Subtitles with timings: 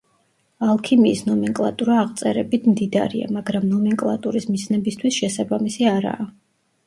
[0.67, 6.27] ალქიმიის ნომენკლატურა აღწერებით მდიდარია, მაგრამ ნომენკლატურის მიზნებისთვის შესაბამისი არაა.